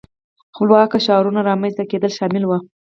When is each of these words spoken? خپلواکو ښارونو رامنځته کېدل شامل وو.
خپلواکو 0.55 0.97
ښارونو 1.05 1.39
رامنځته 1.49 1.83
کېدل 1.91 2.11
شامل 2.17 2.43
وو. 2.45 2.57